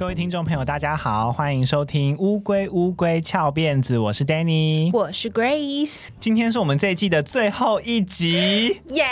[0.00, 9.04] 各位听众朋友，大家好，欢迎收听《乌龟乌龟翘辫子》，我是 Danny，我是 Grace，今天是我们这一季的最后一集， 耶！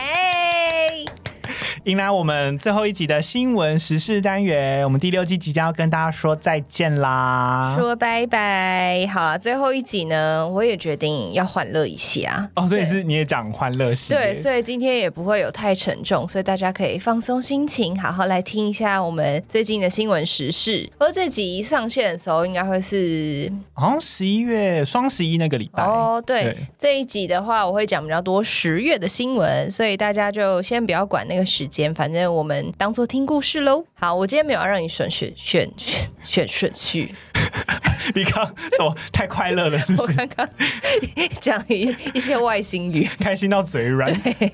[1.85, 9.07] 迎来我们最后一集的新闻时事单元，我们第六季即将要跟大家说再见啦，说拜拜。
[9.07, 20.91] 好了，最后一集呢，我也决定要欢乐一下哦，所以是你也讲欢乐系，对，所以今天也不会有太沉重，所以大家可以放松心情，好好来听一下我们最近的新闻时事。
[20.99, 26.21] 而这集上线的时候，应该会是好像十一月双十一那个礼拜哦。
[26.27, 31.95] 对，对这一集的话，我会讲比较多十月的新闻，所以大家就先不要管那个时间。
[31.95, 33.85] 反正我们当做听故事喽。
[33.95, 37.15] 好，我今天没有要让你选选选选选顺序。
[38.15, 39.79] 你刚怎么太快乐了？
[39.79, 40.13] 是不是？
[40.19, 40.49] 我刚刚
[41.41, 44.11] 讲一一些外星语， 开心到嘴软。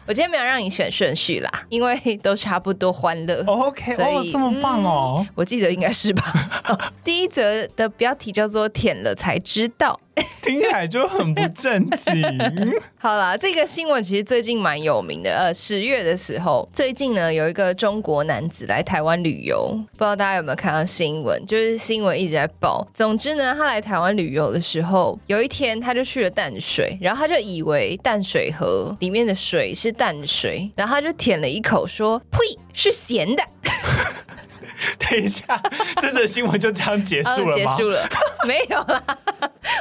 [0.06, 3.42] 我今天没有让你选顺序啦，因为都差不多欢乐。
[3.46, 5.28] Oh, OK，所以、oh, 这么棒哦、嗯！
[5.36, 6.50] 我记得应该是吧。
[6.68, 10.00] 哦、第一则的标题叫做“舔了才知道”。
[10.42, 12.22] 听起来就很不正经。
[12.98, 15.30] 好啦，这个新闻其实最近蛮有名的。
[15.34, 21.44] 呃，十月的时候，最近呢有一个中国男子来台湾旅游，不知道大家有没有看到新闻？
[21.46, 22.86] 就是新闻一直在报。
[22.94, 32.38] 总之呢，他来台湾旅游的时候，有一天他就去了淡水，然后他就以为淡水河里面的水是淡水，然后他就舔了一口，说：“呸，
[32.72, 33.42] 是咸的。”
[34.98, 35.44] 等一下，
[36.00, 37.52] 这则新闻就这样结束了吗？
[37.54, 38.08] 结束了，
[38.46, 39.02] 没有啦。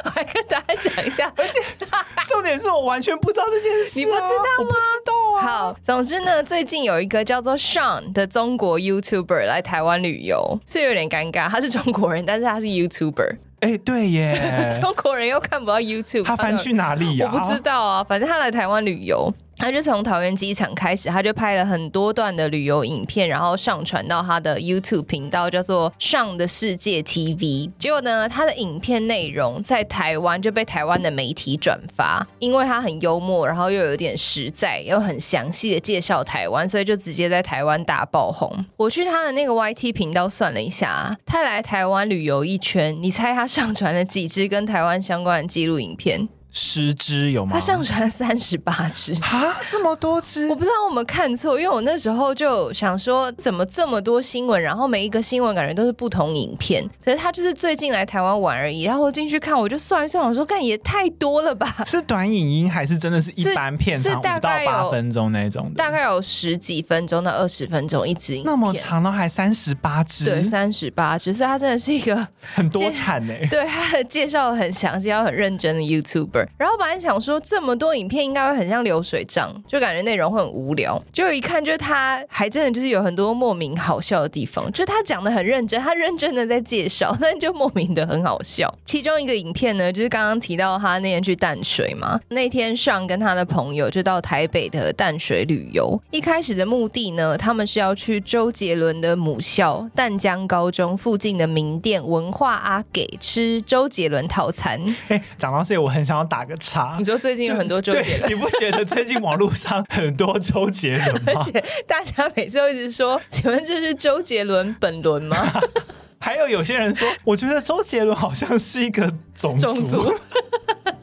[0.04, 1.58] 我来跟大家讲一下，而且
[2.28, 4.34] 重点是我完全不知道这件事、啊，你不知道吗？
[4.58, 5.42] 我不知道啊。
[5.42, 11.48] 好，总之呢，最近有一个叫做 Sean 的中国 YouTuber 来台湾旅游，是有点尴尬。
[11.48, 13.36] 他是中国人，但是他是 YouTuber。
[13.60, 17.32] 哎、欸，对耶， 中国人又看不到 YouTube，他翻去哪里呀、啊？
[17.32, 19.32] 我不知道啊，反正他来台湾旅游。
[19.64, 27.70] 他就从桃园机场开始，他就拍了很多段的旅游影片，然后上传到他的 YouTube 频道，叫做“上的世界 TV”。
[27.78, 38.66] 结果呢，他的影片内容在台湾就被台湾的媒体转发，因为他很幽默，然后又有点实在，又很详细的介绍台湾，所以就直接在台湾大爆红。
[38.76, 46.28] 我去他的那个 YT 频道算了一下，他来台湾旅游一圈，你猜他上传了几支跟台湾相关的纪录影片？
[46.56, 47.50] 十只有吗？
[47.52, 50.46] 他上传了三十八只 啊，这么多只！
[50.48, 56.88] 我不知道我们看错，因为我那时候就想说，怎么这么多新闻，然后每一个新闻感觉都是不同影片。
[57.04, 61.66] 可是他就是最近来台湾玩而已，然后我进去看，我就算一算，我说，看也太多了吧？
[61.84, 65.74] 是短影音还是真的是一般片长五到八分钟那种的？
[65.74, 70.24] 大概有十几分钟到二十分钟一支影片，那么长都还三十八支？
[70.24, 73.46] 对，三十八支，所以他真的是一个很多产呢、欸。
[73.50, 76.43] 对，他的介绍很详细，要很认真的 YouTuber。
[76.56, 81.02] 然后本来想说这么多影片应该会很像流水账，就感觉内容会很无聊。
[81.12, 84.70] 就一看，就是他还真的就是有很多莫名好笑的地方。
[84.72, 88.72] 就他讲的很认真，他认真的在介绍，但就莫名的很好笑。
[88.84, 96.00] 其中一个影片呢，就是刚刚提到他那天去淡水嘛，那天上跟他的朋友就到台北的淡水旅游。
[96.10, 104.80] 一开始的目的呢，他们是要去周杰伦的母校淡江高中附近的名店文化阿给吃周杰伦套餐。
[105.08, 106.96] 哎，讲到这里，我很想要打个叉。
[106.98, 111.32] 你说最近有很多周杰伦，你不觉得最近网络上很多周杰伦吗？
[111.36, 115.36] 而且大家每次都一直说，请问这是周杰伦本轮吗？
[116.18, 119.66] 还有有些人说，我觉得周杰伦好像是一个种族。
[119.66, 120.14] 种族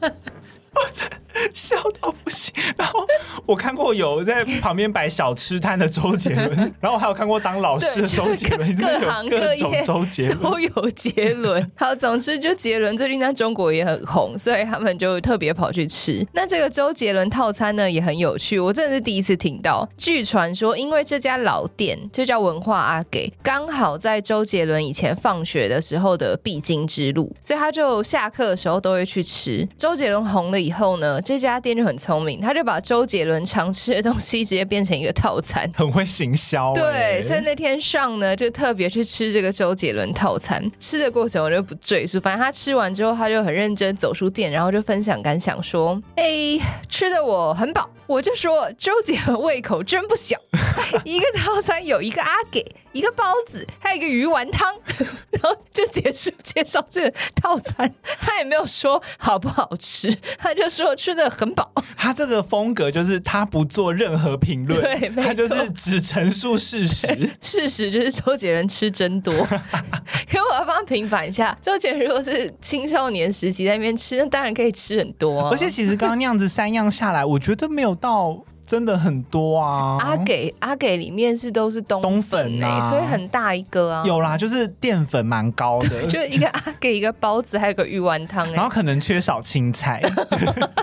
[1.52, 3.00] 笑到不行，然后
[3.46, 11.70] 我看过有在旁边摆小吃摊的周杰伦， 然后还有看过当老师的周杰伦，各行各业周杰伦都有杰伦。
[11.76, 16.26] 好，总之就杰伦最近在中国也很红，所以他们就特别跑去吃。
[16.32, 19.88] 那这个周杰伦套餐呢也很有趣，我真的是第一次听到。
[19.96, 29.66] 据传说，因为这家老店就叫文化阿给，刚好在周杰伦以前放学的时候的必经之路，所以他就下课的时候都会去吃。
[29.78, 36.72] 周杰伦红了以后呢，这家店就很聪明，他就把周杰伦常吃的东西直接变成一个套餐， 很会行销。
[36.74, 40.62] 对，所以那天上呢，就特别去吃这个周杰伦套餐。
[40.78, 46.58] 吃的过程我就不赘述，反正他吃完之后，他就很认真走出店，然后就分享感想说：“哎，
[46.88, 50.36] 吃的我很饱。”我就说周杰伦胃口真不小，
[51.04, 54.74] 一个套餐有一个阿给，一个包子，还有一个鱼丸汤，
[55.32, 57.92] 然后就结束介绍这个套餐。
[58.20, 61.72] 他也没有说好不好吃， 他就说吃的很饱。
[61.96, 67.30] 他这个风格就是他不做任何评论， 对，他就是只陈述事实。
[67.40, 69.32] 事实就是周杰伦吃真多。
[69.44, 75.48] 可我要帮他平反一下，周杰伦如果是青少年时期在那边吃，那当然可以吃很多啊。
[75.50, 77.92] 而且其实刚刚那样子三样下来，我觉得没有。
[78.02, 78.42] 到
[78.72, 79.98] 真的很多啊。
[80.00, 84.02] 阿给阿给里面是都是冬粉，冬粉啊，所以很大一个啊。
[84.06, 90.02] 有啦，就是淀粉蛮高的， 就一个阿给一个包子，还有个鱼丸汤，然后可能缺少青菜，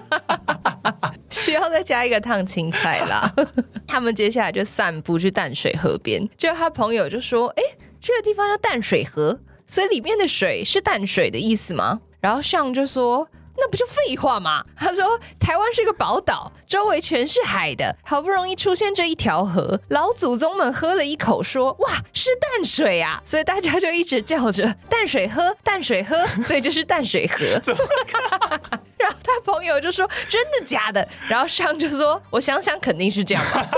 [1.32, 3.34] 需要再加一个烫青菜啦。
[3.88, 13.28] 他们接下来就散步去淡水河边，就他朋友就说：“哎、欸，这个地方叫淡水河，所以里面的水是淡水的意思吗？”然后上就说。
[13.60, 14.64] 那不就废话吗？
[14.78, 27.46] 他说台湾是个宝岛，周围全是海的，好不容易出现这一条河，老祖宗们喝了一口说，哇是淡水啊， 所以大家就一直叫着淡水喝，淡水喝， 所以就是淡水河。
[28.98, 31.08] 然后他朋友就说真的假的？
[31.30, 33.70] 然后上就说我想想肯定是这样吧，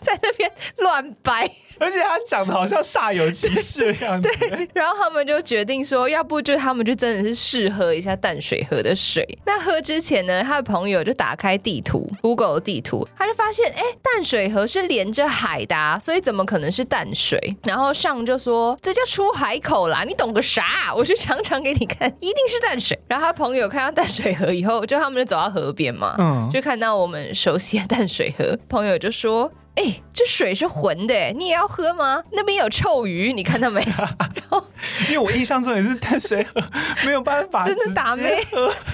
[0.00, 1.50] 在那边乱掰。
[1.82, 4.28] 而且他讲的好像煞有其事的样子。
[4.38, 9.26] 对，然后他们就决定说，要不就他们就真的是试喝一下淡水河的水。
[9.44, 17.38] 那喝之前呢，他的朋友就打开地图，Google 地图，他就发现，哎，淡水河是连着海的啊，所以怎么可能是淡水？
[17.64, 20.92] 然后上就说，这叫出海口啦，你懂个啥？
[20.94, 22.98] 我去尝尝给你看，一定是淡水。
[23.08, 29.50] 然后他朋友看到淡水河以后，就他们就走到河边嘛，嗯，就看到我们熟悉的淡水河，朋友就说。
[29.74, 32.22] 哎、欸，这水是浑的，你也要喝吗？
[32.32, 33.80] 那边有臭鱼，你看到没？
[34.34, 34.62] 然后
[35.08, 36.62] 因为我印象中也是淡水河，
[37.06, 38.44] 没有办法，真的打没？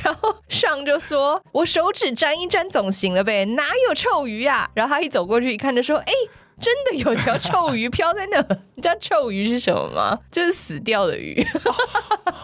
[0.04, 6.30] 然后上就说：“我手指沾一沾总行了呗，哪有臭鱼呀、啊？”然后他一走过去一看，就说：“哎、欸。”
[6.60, 8.38] 真的有条臭鱼飘在那，
[8.74, 10.18] 你知道臭鱼是什么吗？
[10.30, 11.40] 就是死掉的鱼。
[11.64, 11.72] 哦、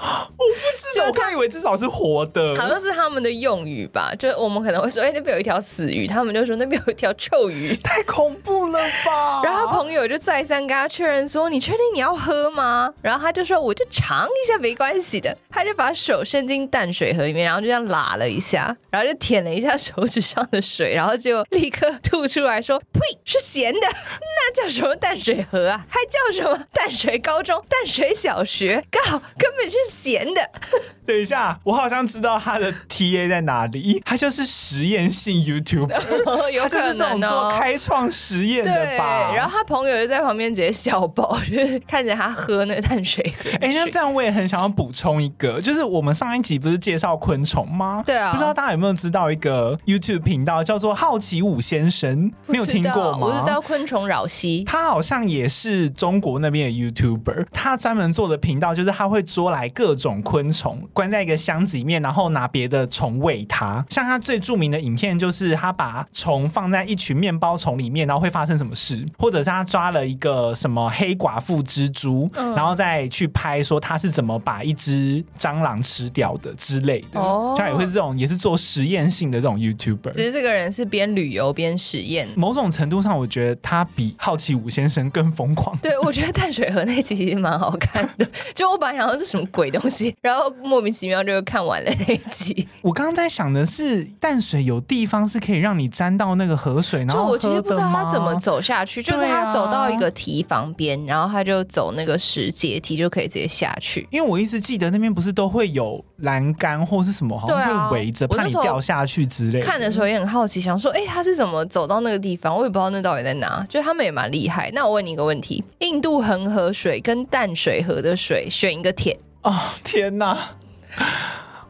[0.01, 4.15] 我不知道，我刚以为至少是活的，好像是他们的用语吧。
[4.19, 9.43] 就我们可能会说，哎、欸，那边有一条死鱼，他们就说那边有一条臭鱼， 太恐怖了吧？
[9.45, 12.93] 然后朋友就再三跟他确认说，你确定你要喝吗？
[13.03, 15.37] 然后他就说，我就尝一下，没关系的。
[15.51, 23.81] 他就把手伸进淡水河里面，然后就这样拉了一下，然后就舔了一下手指上的水，然后就立刻吐出来说，呸，是咸的。
[24.21, 25.85] 那叫什么淡水河啊？
[25.89, 28.85] 还叫什么淡水高中、淡水小学？
[28.91, 30.51] 靠，根本是闲的。
[31.07, 34.01] 等一下，我好像知道他的 TA 在哪里。
[34.05, 39.33] 他就是实验性 YouTuber， 哦、有可能做开创实验的吧。
[39.35, 43.51] 然后他朋友就在旁边直接笑爆，就是看着他喝那个淡水河。
[43.61, 48.03] 哎、欸，那这样我也很想要补充一个，就是我们上一集不是介绍昆虫吗？
[48.07, 52.33] 对啊，不知道大家有没有知道一个 YouTube 频道叫做好奇五先生？
[52.47, 53.19] 没有听过吗？
[53.21, 60.83] 我是知道昆虫扰西，他好像也是中国那边的 YouTuber，他专门做的频道就是他会捉来各种昆虫。
[60.93, 63.85] 关在一个箱子里面，然后拿别的虫喂它。
[63.91, 69.05] 像他最著名的影片，就是他把虫放在一群面包虫里面，然后会发生什么事？
[69.19, 77.21] 或者是他抓了一个什么黑寡妇蜘蛛，嗯、然后再去拍说他是怎么把一只蟑螂吃掉的之类的。
[77.21, 80.13] 哦，他也会这种，也是做实验性的这种 YouTuber。
[80.13, 82.29] 其实这个人是边旅游边实验。
[82.35, 85.77] 某种程度上，我觉得他比好奇五先生更疯狂。
[85.79, 88.25] 对，我觉得淡水河那集其实蛮好看的。
[88.55, 90.85] 就我本来想说这是什么鬼东西，然后莫。
[90.85, 92.69] 名其妙就看完了那一集。
[92.83, 104.07] 我刚刚在想的是，淡水有地方是可以让你沾到那个河水，然后就我其实不知道他怎么走下去，就是他走到一个堤防边，然后他就走那个石阶梯就可以直接下去。
[104.11, 109.65] 因为我一直记得那边不是都会有栏杆或是什么，好像会围着，怕你掉下去之类的。
[109.65, 112.55] 看的时候也很好奇，想说，哎、欸，他是怎么走到那个地方？
[112.55, 113.67] 我也不知道那到底在哪。
[113.75, 114.71] 就他们也蛮厉害。
[114.73, 119.17] 那我问你一个问题：印度恒河水跟淡水河的水，选一个甜。
[119.43, 120.51] 哦，天哪！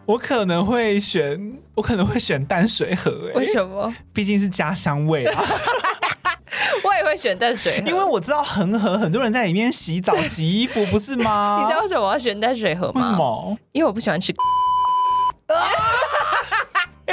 [0.04, 3.10] 我可能会选，我可能会选淡水河。
[3.28, 3.90] 欸，为什么？
[4.12, 5.44] 毕竟是家乡味啊。
[6.84, 11.56] 我也会选淡水河，因为我知道恒河很多人在里面洗澡、洗衣服，不是吗？
[11.64, 13.00] 你知道为什么我要选淡水河吗？
[13.00, 13.56] 为什么？
[13.72, 14.30] 因为我不喜欢吃。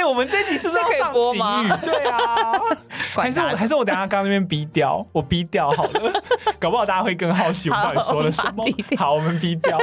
[0.02, 1.72] 哎、欸，我们这集是不是要上警语？
[1.86, 2.52] 对啊，
[3.14, 6.12] 还是还是我等下刚刚那边逼掉，我逼掉好了，
[6.58, 8.64] 搞不好大家会更好奇我到底说了什么。
[8.98, 9.78] 好，我们逼掉。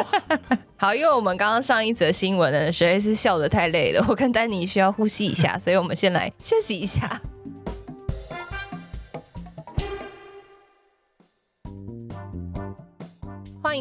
[0.76, 7.22] 好，因为我们刚刚上一则新闻呢，实在是笑得太累了，我跟丹尼需要呼吸一下，所以我们先来休息一下。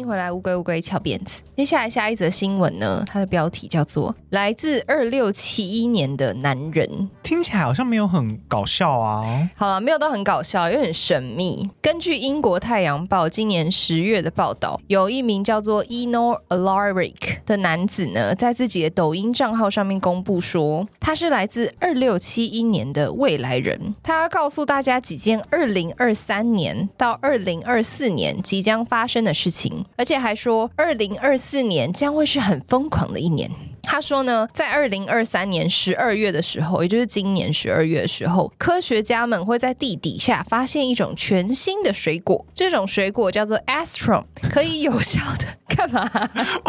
[0.05, 1.41] 回来，乌龟乌龟翘辫子。
[1.57, 6.87] 接下来下一则新闻呢，它的标题叫做《来自二六七一年的男人》，
[7.29, 9.47] 听起来好像没有很搞笑啊。
[9.55, 11.69] 好了，没有都很搞笑，又很神秘。
[11.79, 17.13] 根据英国《太阳报》今年十月的报道，有一名叫做 Eno Alaric
[17.45, 23.93] 的男子呢，在自己的抖音账号上面公布说，他是来自二六七一年的未来人。
[24.01, 29.85] 他告诉大家几件二零二三年到二零二四年即将发生的事情。
[29.97, 33.51] 而且还说，二零二四年将会是很疯狂的一年。
[33.91, 46.07] 他说呢，在二零二三年十二月的时候，也就是今年十二月的时候，科学家们会在地底下发现一种全新的水果，这种水果叫做 Astrum，可以有效的干嘛？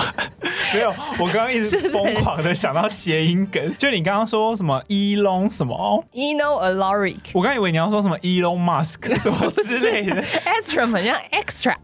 [0.73, 10.23] 没有，我刚刚一直疯狂的想到谐音梗，就你刚刚说什么 Elon 什么？Eno Alaric，我刚以为你要说什么 Elon Musk 什么之类的，
[10.63, 11.75] Astrum 很像 extra，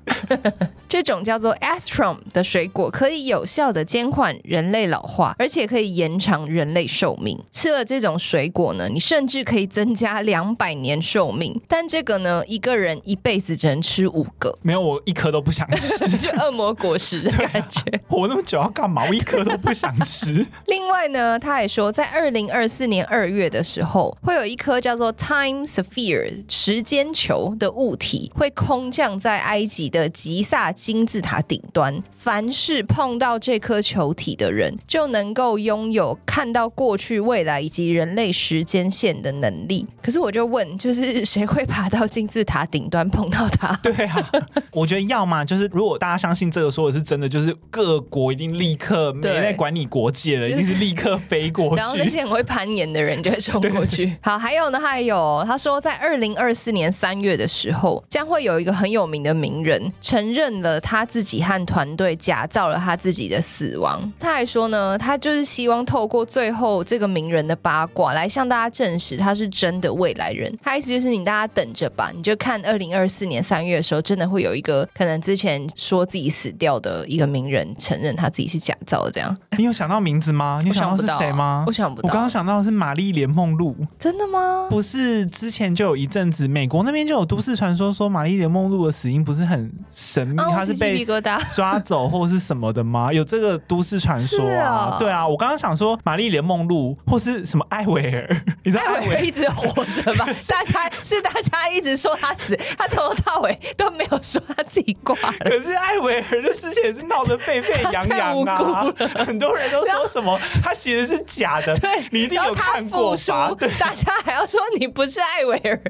[0.96, 7.38] 这种叫做 Astrum 的水果可以有效的减缓人类老化，而且可以延长人类寿命。
[7.52, 11.60] 吃了这种水果呢，你甚至可以增加两百年寿命。
[11.68, 14.56] 但这个呢，一个人一辈子只能吃五个。
[14.62, 17.82] 没有，我一颗都不想吃， 就恶魔果实的感觉。
[18.08, 19.04] 活那么久要干嘛？
[19.06, 20.46] 我一颗都不想吃。
[20.68, 32.00] 另外呢，他还说，在二零二四年二月的时候，会有一颗叫做 Time Sphere 时间球的物体会空降在埃及的吉萨金字塔顶端。
[32.16, 39.84] 凡是碰到这颗球体的人，就能够拥有看到过去、未来以及人类时间线的能力。
[40.00, 43.76] 可是我就问，就是谁会爬到金字塔顶端碰到它？
[43.82, 44.30] 对啊，
[44.70, 51.76] 我觉得要么就是，如果大家相信这个说的是真的，就是各国一定立刻没在管你国界了，一定是立刻飞过去。
[51.76, 54.16] 然后那些很会攀岩的人就会冲过去。
[54.22, 62.16] 好，还有呢，还有他说，在二零二四年三月的时候，将会有一个很有名的名人承认了他自己和团队。
[62.26, 64.12] 假造了他自己的死亡。
[64.18, 70.52] 他还说呢，他就是希望透过最后这个名人的八卦来向大家证实他是真的未来人。
[70.62, 79.12] 他意思就是你大家等着吧，你就看二零二四年三月的时候，真的会有一个可能之前说自己死掉的一个名人承认他自己是假造的。
[79.12, 80.60] 这样，你有想到名字吗？
[80.64, 81.64] 你想到是谁吗？
[81.66, 82.08] 我想不到。
[82.08, 83.76] 我刚刚想到的是玛丽莲梦露。
[83.98, 84.66] 真的吗？
[84.68, 91.04] 不是，之前就有一阵子美国那边就有都市传说说玛丽莲梦露的死因不是很神秘，他、哦、是被
[91.52, 92.08] 抓走。
[92.08, 93.12] 或是什么的吗？
[93.14, 94.94] 有这个都市传说啊？
[94.94, 100.26] 哦、对啊，我刚刚想说玛丽莲梦露或是什么艾维尔， 你知道艾维尔一直活着吧？
[100.46, 105.32] 大家是大家一直说他死，他从头到尾都没有说他自己挂了。
[105.40, 108.84] 可是艾维尔就之前是闹得沸沸扬扬啊，
[109.26, 111.74] 很多人都说什么他其实是假的。
[111.76, 113.52] 对，你一定有看过吧？
[113.58, 115.80] 对，大家还要说你不是艾薇儿。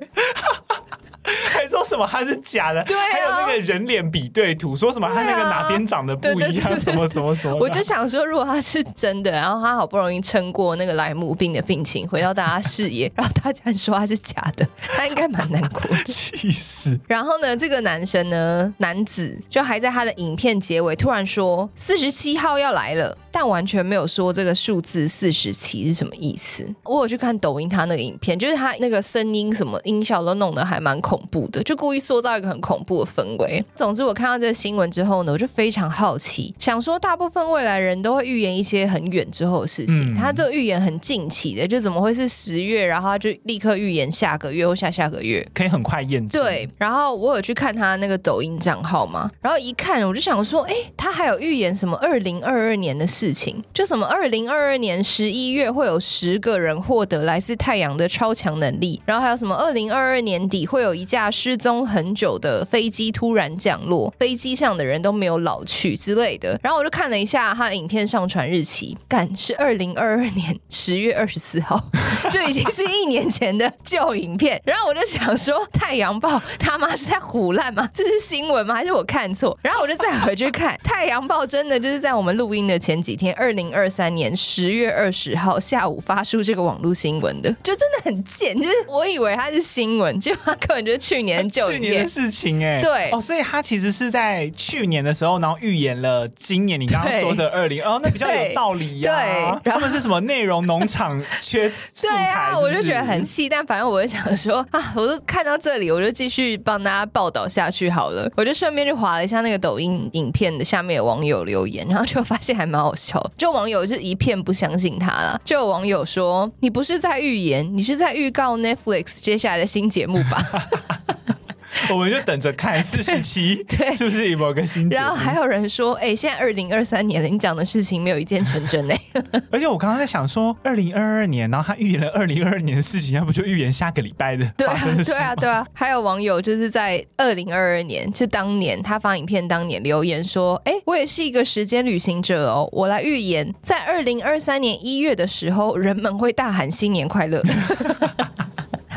[1.51, 2.83] 还说什么他是假的？
[2.85, 7.57] 对、啊，还有那个人脸比对图，说什么他那个哪边长得不一样，什么什么什么。
[7.59, 14.67] 我就想说，如果他是真的，然后他好不容易撑过那个莱姆病的病情，回到大家视野， 然后大家说他是假的，
[14.97, 16.99] 他应该蛮难过的， 气死。
[17.09, 26.67] 然后呢，这个男生呢，男子就还在他的影片结尾突然说四十七号要来了，但完全没有说这个数字四十七是什么意思。
[26.85, 31.16] 我有去看抖音他那个影片，就是他那个声音什么音效都弄得还蛮恐。
[31.17, 33.65] 恐怖的，就故意塑造一个很恐怖的氛围。
[33.75, 46.43] 总之，我看到这个新闻之后呢，我就非常好奇，想说，大部分未来人都会预言一些很远之后的事情，嗯、他这个预言很近期的，就怎么会是十月，然后他就立刻预言下个月或下下个月，可以很快验证。
[46.43, 66.59] 对，然后我有去看他那个抖音账号嘛，然后一看，我就想说，哎，他还有预言什么二零二二年的事情，就什么二零二二年十一月会有十个人获得来自太阳的超强能力，然后还有什么二零二二年底会有一架失踪很久的飞机突然降落，飞机上的人都没有老去之类的。
[66.63, 71.81] 然后我就看了一下他的影片上传日期，干是二零二二年 十月二十四号，
[72.31, 74.61] 就已经是一年前的旧影片。
[74.65, 77.89] 然后我就想说，《太阳报》他妈是在胡烂吗？
[77.95, 78.75] 这是新闻吗？
[78.75, 79.57] 还是我看错？
[79.63, 88.57] 然后我就再回去看，《太阳报》真的就是在我们录音的前几天，二零二三年十月二十号下午发出这个网络新闻的，就真的很贱。
[88.61, 91.67] 就是我以为它是新闻，结果他根本就是去年就。
[91.71, 99.61] 去年的事情哎、欸，对哦，所以他其实是在去年的时候，然后预言了今年你刚刚说的二零哦，那比较有道理呀、啊。
[99.63, 102.07] 对，他们是什么内容农场缺素材是是？
[102.07, 108.31] 对啊，我就觉得很气，但反正我就想说啊，我就看到这里，我就继续帮大家报道下去好了。
[108.37, 113.23] 我就顺便就划了一下那个抖音影片的下面有网友留言，然后就发现还蛮好笑。
[113.37, 120.43] 就网友是一片不相信他了，就有网友说：“你不是在预言，你是在预告 Netflix 接下来的新节目吧？”
[121.91, 124.89] 我们就等着看四十七，对，是不是有某个新？
[124.89, 128.95] 然后还有人说，哎、欸，现在二零二三年了，你讲的事情没有一件成真呢。
[129.53, 134.45] 而且我刚刚在想说，二零二二年，然后他预言了二零二二年的事情，要不就预言下个礼拜的？
[134.57, 135.65] 对啊，对啊，对啊。
[135.75, 147.41] 还有网友就是在二零二二年，就当年他发影片当年留言说，哎、欸，我也是一个时间旅行者哦，我来预言，在二零二三年一月的时候，人们会大喊新年快乐。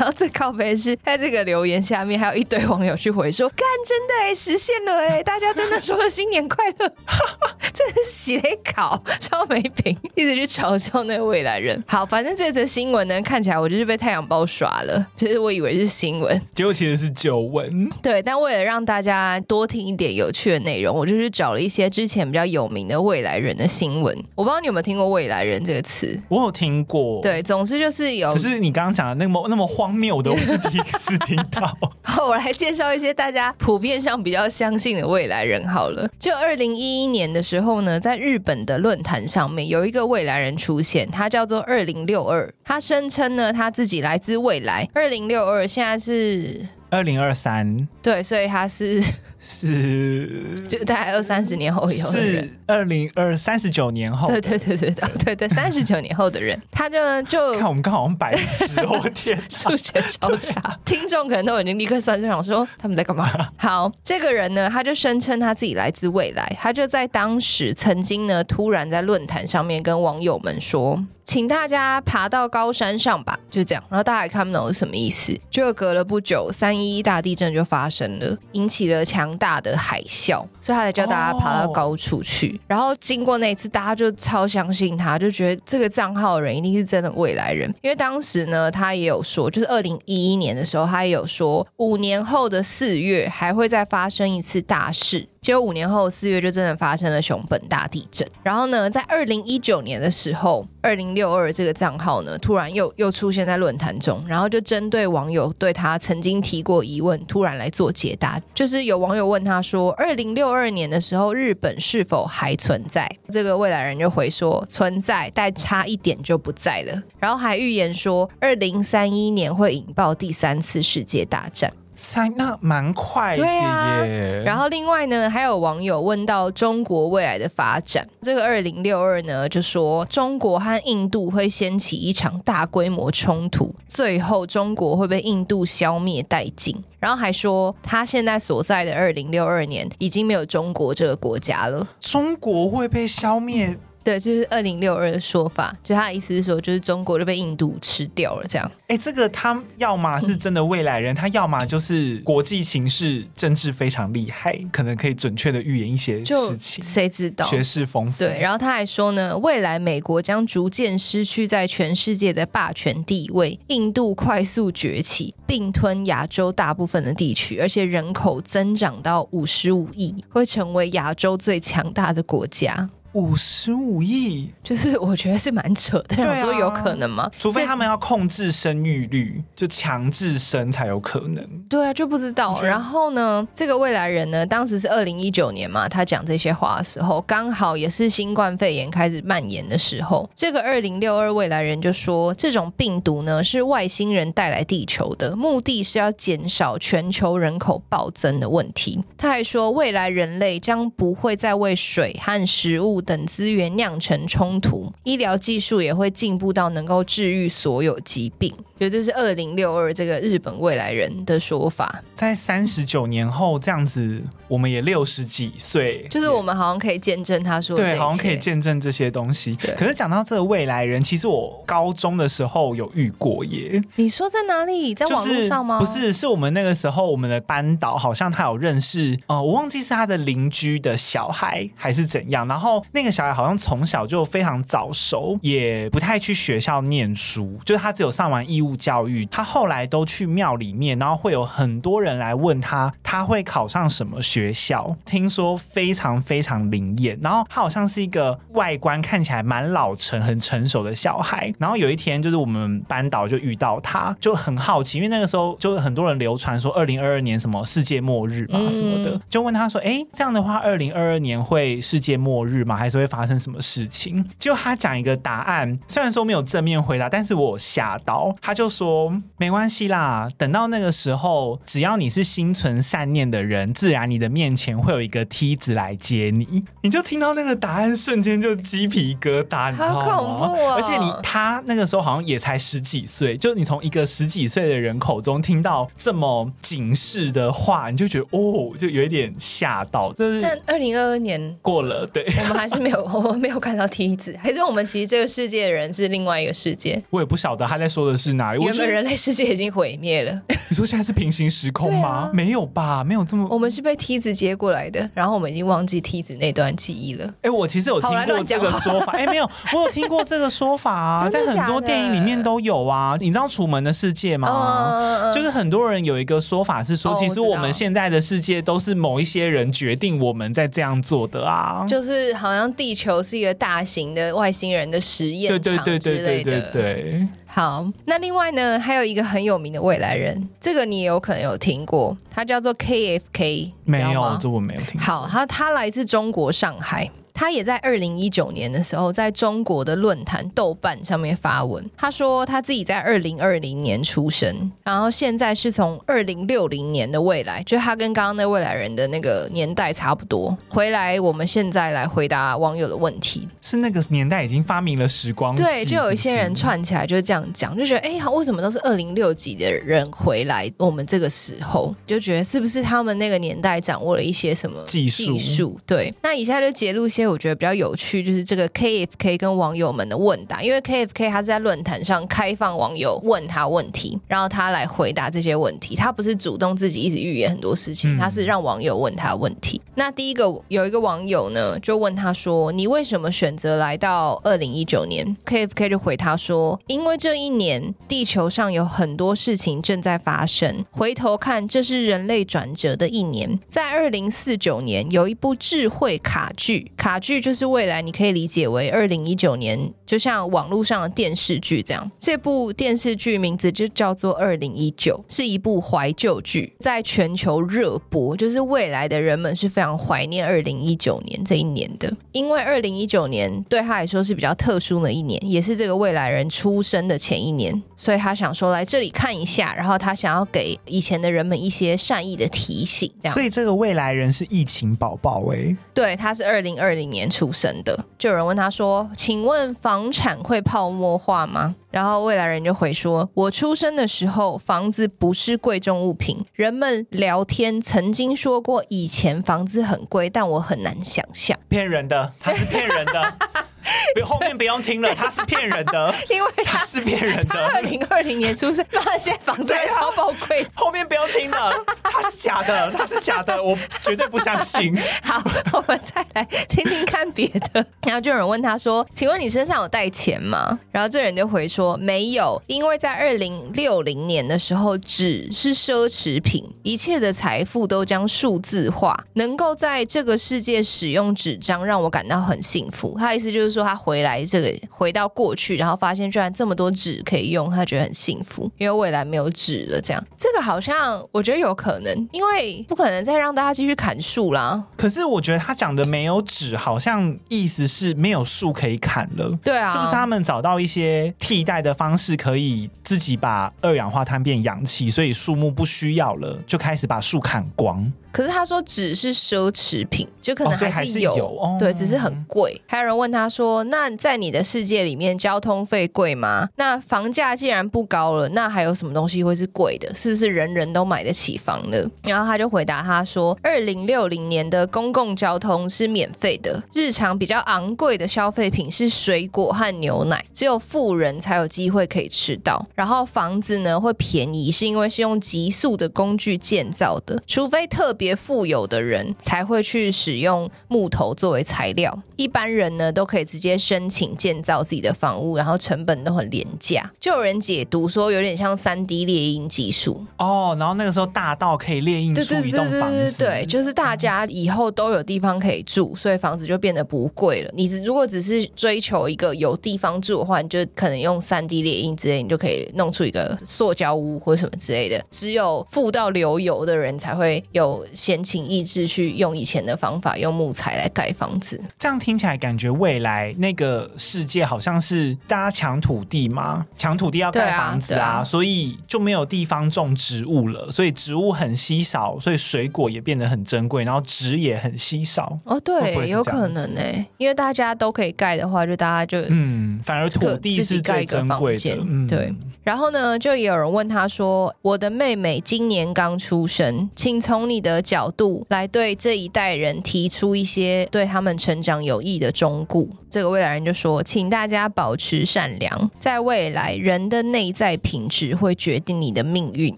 [0.00, 6.88] 然后最靠背是在这个留言下面还有一堆网友去回说，干真的哎，实现了哎，大家真的说了新年快乐，
[7.74, 11.84] 真的是洗了一考，超没品，一直去嘲笑那个未来人。
[11.86, 17.90] 好，反正这则新闻呢，看起来我就是被太阳包耍了，其实我以为是新闻，结果其实是旧闻。
[18.00, 24.16] 对，但为了让大家多听一点有趣的内容，我就去找了一些之前比较有名的未来人的新闻。
[24.34, 27.20] 我不知道你有没有听过“未来人”这个词，我有听过。
[27.20, 31.76] 对，总之就是有，只是你刚刚讲的那么那么荒谬的，我是第一次听到。
[32.02, 35.66] 好，我来介绍一些大家普遍上比较相信的未来人。
[35.68, 44.88] 好了，就二零一一年的时候呢，在日本的论坛上面有一个未来人出现，他叫做二零六二，他声称呢他自己来自未来。
[44.94, 46.66] 二零六二现在是。
[46.92, 49.00] 二零二三，对，所以他是
[49.40, 63.28] 是就大概二三十年后以后的人，是二零二三十九年后，对对对对对对对，三十九年后的人，他就就看我们刚好像白痴，我天，数学超差，听众可能都已经立刻算，就想说他们在干嘛？
[63.56, 71.02] 好，这个人呢，他就声称他自己来自未来，他就在当时曾经呢，突然在论坛上面跟网友们说。
[71.22, 73.84] 请大家爬到高山上吧，就这样。
[73.88, 75.38] 然后大家也看不懂是什么意思。
[75.48, 82.50] 就隔了不久，三一一大地震就发生了，引起了强大的海啸，所以他才叫大家爬到高处去。
[82.50, 82.60] Oh.
[82.68, 87.72] 然后经过那一次，大家就超相信他，就觉得这个账号的人一定是真的未来人。
[87.82, 95.28] 因为当时呢，他也有说，就是二零一一年的时候，他也有说，五年后的四月还会再发生一次大事。
[95.40, 98.28] 结果五年后四月就真的发生了熊本大地震。
[98.42, 108.38] 然后呢，在二零一九年的时候，二零六二这个账号呢，突然又又出现在论坛中，然后就针对网友对他曾经提过疑问，突然来做解答。
[108.54, 113.06] 就是有网友就问他说，二零六二年的时候，日本是否还存在？
[113.28, 117.02] 这个未来人就回说存在，但差一点就不在了。
[117.18, 121.70] 然后还预言说，二零三一年会引爆第三次世界大战。
[122.02, 123.44] 三那蛮快的耶。
[123.44, 124.42] 对啊。
[124.42, 136.74] 然后另外呢，还有网友问到中国未来的发展，这个二零六二呢就说中国和印度会掀起一场大规模冲突，最后中国会被印度消灭殆尽。
[136.98, 143.78] 然后还说他现在所在的二零六二年已经没有中国这个国家了，中国会被消灭。
[144.10, 148.68] 对，就是二零六二的说法，就他的意思是说，就是中国就被印度吃掉了，这样。
[148.88, 156.82] 哎，这个他要么是真的未来人，嗯、他要么就是国际情势政治非常厉害，可能可以准确的预言一些事情。
[156.82, 157.44] 谁知道？
[157.46, 158.18] 学识丰富。
[158.18, 172.90] 对，然后他还说呢，未来美国将逐渐失去在全世界的霸权地位，印度快速崛起，并吞亚洲大部分的地区，而且人口增长到五十五亿，会成为亚洲最强大的国家。
[173.12, 176.16] 五十五亿，就是我觉得是蛮扯的。
[176.40, 177.28] 说有可能吗？
[177.36, 181.44] 除非他们要控制生育率，就强制生才有可能。
[181.68, 182.62] 对啊，就不知道。
[182.62, 190.28] 然后呢，这个未来人呢，当时是二零一九年嘛，他讲这些话的时候，刚好也是新冠肺炎开始蔓延的时候。
[190.36, 199.02] 这个二零六二未来人就说，这种病毒呢是外星人带来地球的，目的是要减少全球人口暴增的问题。
[199.18, 202.99] 他还说，未来人类将不会再为水和食物。
[203.00, 208.52] 等资源酿成冲突，医疗技术也会进步到能够治愈所有疾病。
[208.78, 219.54] 觉得这是二零六二这个日本未来人的说法，在三十九年后这样子，我们也六十几岁，就是我们好像可以见证他说的对，好像可以见证这些东西。
[219.76, 223.82] 可是讲到这个未来人，其实我高中的时候有遇过耶。
[223.96, 224.94] 你说在哪里？
[224.94, 225.78] 在网络上吗？
[225.78, 232.48] 就是、不是，是我们那个时候我们的班导好像他有认识哦、呃，我忘记是他的邻居的小孩还是怎样。
[232.48, 244.96] 然后那个小孩好像从小就非常早熟，也不太去学校念书，就是他只有上完义务教育，他后来都去庙里面，然后会有很多人来问他，他会考上什么学校？
[245.04, 247.18] 听说非常非常灵验。
[247.22, 251.52] 然后他好像是一个外观看起来蛮老成、很成熟的小孩。
[251.58, 262.79] 然后有一天，就是我们班导就遇到他，就很好奇，因为那个时候就很多人流传说二零二二年什么世界末日嘛什么的，就问他说：“哎，这样的话，二零二二年会世界末日吗？
[262.80, 269.12] 还是会发生什么事情？”就他讲一个答案，虽然说没有正面回答，但是我吓到，他就说。
[269.36, 276.64] 没关系啦，等到那个时候，只要你是心存善念的人，自然你的面前会有一个梯子来接你。
[276.82, 280.04] 你就听到那个答案，瞬间就鸡皮疙瘩，你知道吗？
[280.04, 280.74] 好恐怖哦！
[280.74, 290.12] 而且你他那个时候好像也才十几岁，就你从一个十几岁的人口中听到这么警示的话，你就觉得哦，就有一点吓到。
[290.12, 297.00] 这是但二零二二年过了，对，我们还是没有， 我没有看到梯子，还是我们其实这个世界的人是另外一个世界？
[297.10, 298.40] 我也不晓得他在说的是哪。
[298.40, 298.64] 哪里？
[298.64, 300.42] 原本人类世界已经毁灭了。
[300.70, 302.08] 你说现在是平行时空吗？
[302.08, 303.46] 啊、没有吧，没有这么。
[303.50, 307.26] 我们是被梯子接过来的，然后我们已经忘记梯子那段记忆了。
[307.26, 309.12] 哎、欸，我其实有听过这个说法。
[309.12, 313.14] 哎、欸，没有， 我有听过这个说法啊，在很多电影里面都有啊。
[313.20, 314.48] 你知道《楚门的世界》吗？
[314.50, 321.84] 嗯、就是很多人有一个说法是说，其实我们现在的世界都是某一些人决定我们在这样做的啊。
[321.88, 325.84] 就是好像地球是一个大型的外星人的实验场之类的。
[325.84, 327.28] 对对对对对对对，对。
[327.46, 335.00] 好，那另外呢，还有一个很有名的未来人，这个你也有可能有听过，他叫做 KFK，没有，这我没有听过。
[335.00, 337.10] 好，他他来自中国上海。
[337.40, 341.82] 他也在二零一九年的时候，在中国的论坛豆瓣上面发文。
[341.96, 350.54] 他说他自己在二零二零年出生，然后现在是从二零六零年的未来，就他跟刚刚那未来人的那个年代差不多。
[350.68, 353.48] 回来，我们现在来回答网友的问题。
[353.62, 355.62] 是那个年代已经发明了时光机？
[355.62, 360.70] 对，就有一些人串起来就是这样讲，就觉得哎，为什么都是二零六几的人回来？
[360.76, 365.22] 我们这个时候就觉得是不是他们那个年代掌握了一些什么技术？
[365.24, 365.80] 技术？
[365.86, 367.29] 对，那以下就揭露一些。
[367.30, 379.80] 我觉得比较有趣，就是这个 KFK 跟网友们的问答，因为 KFK 他是在论坛上开放网友问他问题，然后他来回答这些问题，他不是主动自己一直预言很多事情，他是让网友问他问题。
[380.00, 393.60] 那第一个有一个网友呢，就问他说：“你为什么选择来到二零一九年？”KFK 就回他说：“因为这一年地球上有很多事情正在发生，回头看，这是人类转折的一年。
[393.68, 402.10] 在二零四九年有一部智慧卡剧卡。”剧就是未来，你可以理解为二零一九年，就像网络上的电视剧这样。
[402.18, 408.36] 这部电视剧名字就叫做《二零一九》，是一部怀旧剧，在全球热播。
[408.36, 423.12] 就是未来的人们是非常怀念二零一九年这一年的，因为二零一九年对他来说是比较特殊的一年，也是这个未来人出生的前一年，所以他想说来这里看一下，然后他想要给以前的人们一些善意的提醒。
[423.22, 436.42] 这样，所以这个未来人是疫情宝宝哎，对，他是二零二零年出生的，就有人问他说：“请问房产会泡沫化吗？”然后未来人就回说：“我出生的时候，房子不是贵重物品。
[436.54, 441.58] 人们聊天曾经说过，以前房子很贵，但我很难想象。
[441.68, 443.34] 骗人的，他是骗人的。”
[444.24, 447.66] 后面不用听了，他是骗人的，因为他，他是骗人的。
[447.74, 450.66] 二零二零年出生，那些房子还超宝贵。
[450.74, 451.72] 后面不用听了，
[452.02, 454.96] 他是假的， 他是假的，我绝对不相信。
[455.22, 457.84] 好，我们再来听听看别的。
[458.02, 473.79] 然后就有人问他说：“请问你身上有带钱吗？”然后这人就回说：“没有，因为在二零六零年的时候，纸是奢侈品，一切的财富都将数字化，能够在这个世界使用纸张，让我感到很幸福。”他的意思就是说。
[473.80, 480.00] 说他回来，这个回到过去，然后发现居然这么多纸可以用，他觉得很幸福，因为未来没有纸了。
[480.00, 484.84] 这样，这个好像我觉得有可能，因为不可能再让大家继续砍树啦。
[484.96, 489.58] 可是我觉得他讲的没有纸，好像意思是没有树可以砍了。
[489.64, 498.12] 对啊，是不是他们找到一些替代的方式，可以自己把二氧化碳变氧气，所以树木不需要了，就开始把树砍光？
[498.32, 502.80] 可是他说纸是奢侈品，就可能还是有，哦是有哦、对，只是很贵。
[502.86, 506.68] 还有人问他说：“那在你的世界里面，交通费贵吗？
[506.76, 510.14] 那房价既然不高了，那还有什么东西会是贵的？
[510.14, 522.86] 是不是人人都买得起房的？”然后他就回答他说：“二零六零年的公共交通是免费的，日常比较昂贵的消费品是水果和牛奶，只有富人才有机会可以吃到。
[522.94, 537.02] 然后房子呢会便宜，是因为是用极速的工具建造的，除非特。”别富有的人才会去使用木头作为材料，一般人呢都可以直接申请建造自己的房屋，然后成本都很廉价。
[537.18, 547.70] 就有人解读说，有点像三 D 列印技术哦，然后那个时候大到可以列印出一栋房子，对对对对对，就是大家以后都有地方可以住，所以房子就变得不贵了。
[547.74, 555.24] 你如果只是追求一个有地方住的话，你就可能用三 D 列印之类，你就可以弄出一个塑胶屋或什么之类的。
[555.30, 558.06] 只有富到流油的人才会有。
[558.14, 575.80] 闲情逸致去用以前的方法，用木材来盖房子，这样听起来感觉未来那个世界好像是大家抢土地嘛，抢土地要盖房子啊，啊啊所以就没有地方种植物了，所以植物很稀少，所以水果也变得很珍贵，然后纸也也很稀少哦。
[575.80, 581.98] 对，会会有可能呢、欸，因为大家都可以盖的话，就大家就嗯，反而土地是最珍贵的。
[582.08, 582.54] 嗯，对。
[582.84, 599.96] 然后呢，就也有人问他说：“我的妹妹今年刚出生，请从你的角度来对这一代人提出一些对他们成长有益的忠告。”这个未来人就说：“请大家保持善良，在未来人的内在品质会决定你的命运。”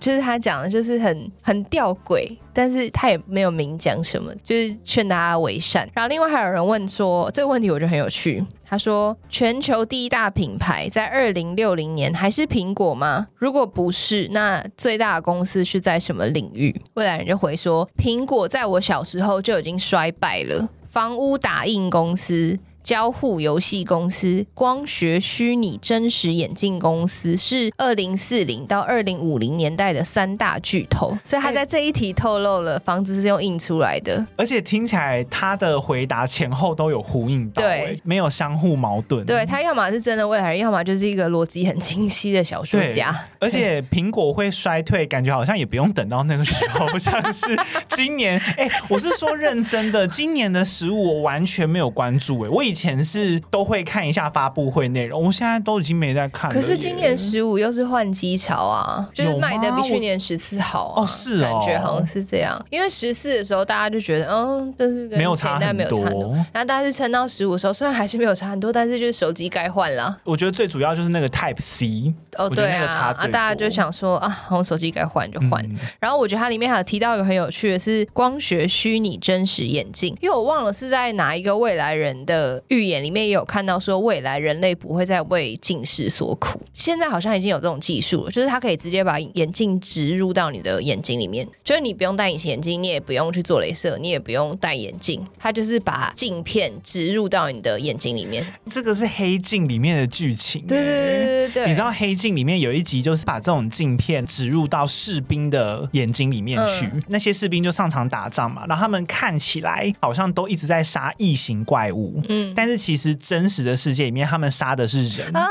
[0.00, 2.24] 就是他讲的，就是很很吊诡。
[2.52, 5.88] 但是他也没有明讲什么，就是劝大家为善。
[5.94, 8.44] 然后另外还有人问说，这个问题我觉得很有趣。
[8.64, 13.26] 他说，全球第一大品牌在二零六零年还是苹果吗？
[13.34, 16.80] 如果不是，那最大的公司是在什么领域？
[16.94, 22.56] 未来人就回说，苹果在我小时候就已经衰败了，房屋打印公司。
[22.82, 39.24] 交互游戏公司、光学虚拟真实眼镜公司是二零四零到二零五零年代的三大巨头，所以他在这一题透露了房子是用印出来的，而且听起来他的回答前后都有呼应到，对，没有相互矛盾。
[39.26, 43.14] 对，他要么是真的未来人，要么就是一个逻辑很清晰的小说家。
[43.38, 47.56] 而且苹果会衰退，感觉好像也不用等到那个时候，像是
[47.90, 48.40] 今年。
[48.56, 56.54] 哎， 我是说认真的，今年的食物我完全没有关注，哎，我以前是都会看一下发布会内容，我现在都已经没在看了。
[56.54, 61.02] 可是今年十五又是换机潮啊，就是卖的比去年十四好啊。
[61.02, 62.60] 哦，是哦，感觉好像是这样。
[62.70, 66.32] 因为十四的时候大家就觉得，嗯，这是没有差很多，没有差很多。
[66.52, 70.20] 然后大家是撑到十五的时候，虽然还是没有差很多，但是就是手机该换了。
[70.24, 75.62] 我觉得最主要就是那个 Type C，哦，对啊，啊，大家就想说啊，我手机该换就换。
[75.64, 75.76] 嗯。
[75.98, 83.00] 然后我觉得它里面还有提到一个很有趣的是光学虚拟真实眼镜，因为我忘了是在哪一个未来人的预言。
[83.00, 86.60] 里面也有看到说，未来人类不会再为近视所苦。
[86.72, 98.46] 现在好像已经有这种技术了，就是它可以直接把眼镜植入到你的眼睛里面，就是你不用戴隐形眼镜，你也不用去做镭射，你也不用戴眼镜，它就是把镜片植入到你的眼睛里面。
[98.68, 100.66] 这个是黑镜里面的剧情。
[100.66, 115.36] 对对对对对，你知道黑镜里面有一集就是把这种镜片植入到士兵的眼睛里面去，嗯、那些士兵就上场打仗嘛，然后他们看起来好像都一直在杀异形怪物，嗯，但是其实真实的世界里面，他们杀的是人。
[115.36, 115.48] 啊，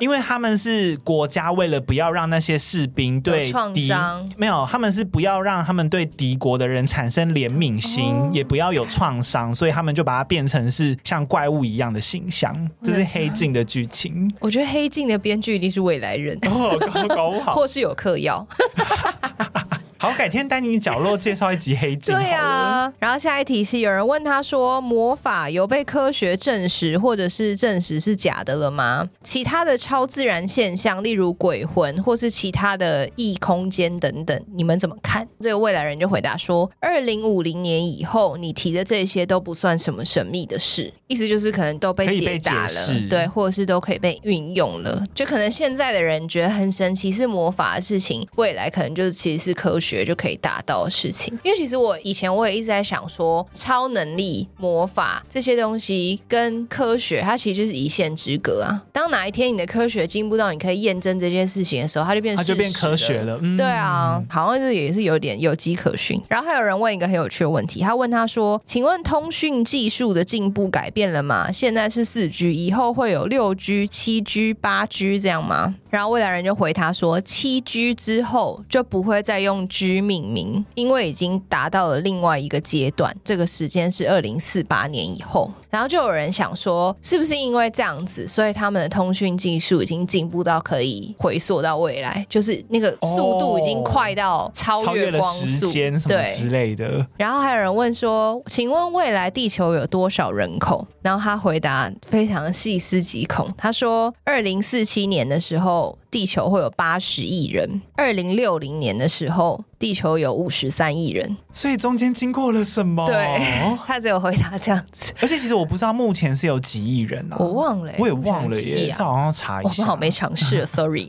[0.00, 3.90] 因为他们是国家为了不要让那些士兵对敌
[4.36, 12.54] 没有，他们是不要让他们对敌国的人产生怜悯心，哦、也不要有创伤，所以他们就把它变成是像怪物一样的形象。
[12.82, 14.30] 这是黑镜的剧情。
[14.40, 18.46] 我觉得黑镜的编剧一定是未来人，哦，搞搞不好， 或是有嗑药。
[19.98, 22.14] 好，改天丹尼角落介绍一集黑镜。
[22.14, 29.08] 对啊，然后下一题是有人问他说，魔法有被科学证实或者是证实是假的了吗？
[29.24, 35.26] 其他的超自然现象，例如鬼魂或是其他的异空间等等，你们怎么看？
[35.40, 45.02] 这个未来人就回答说，二零五零年以后，你提的这些都不算什么神秘的事，意思就是可能都被解答了，对，或者是都可以被运用了。
[45.14, 49.85] 就可能现在的人觉得很神奇是魔法的事情，未来可能就是其实是科学。
[49.86, 58.82] 学就可以达到的事情，因为其实我以前我也一直在想说，超能力、魔法这些东西跟科学，它其实就是一线之隔啊。
[58.92, 63.38] 当哪一天你的科学进步到你可以验证这件事情的时候，它就变它就变科学了。
[63.42, 66.20] 嗯、对啊，好像是也是有点有迹可循。
[66.28, 71.52] 然后还有人问一个很有趣的问题，他问他说：“请问通讯技术的进步改变了吗？
[71.52, 85.50] 现在是四 G，以后会有六 G、七 G、八 G 这样吗？”然后未来人就回他说：“七 G 之后就不会再用。” G 命名，因为已经达到了另外一个阶段，这个时间是二零四八年以后。
[85.76, 95.70] 然后就有人想说，是不是因为这样子，所以他们的通讯技术已经进步到可以回溯到未来，就是那个速度已经快到超越光速，
[96.08, 97.06] 对之类的。
[97.18, 100.86] 然后还有人问说，请问未来地球有多少人口？
[101.02, 105.98] 然后他回答非常细思极恐，他说，二零四七年的时候。
[106.08, 113.04] 地球会有八十亿人，二零六零年的时候，地球有五十三亿人，所以中间经过了什么？
[113.04, 113.38] 对，
[113.84, 115.12] 他只有回答这样子。
[115.20, 119.70] 而且其实我不知道目前是有几亿人啊，我忘了，我也忘了耶，这好像查一下。
[119.70, 121.08] 我们好没尝试， sorry。